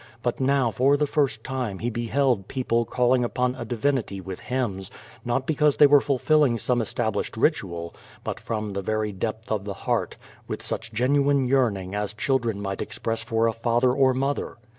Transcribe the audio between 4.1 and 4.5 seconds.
with